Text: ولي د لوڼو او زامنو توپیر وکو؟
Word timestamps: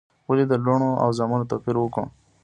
ولي 0.27 0.45
د 0.49 0.53
لوڼو 0.65 0.89
او 1.03 1.09
زامنو 1.17 1.49
توپیر 1.51 1.75
وکو؟ 1.79 2.03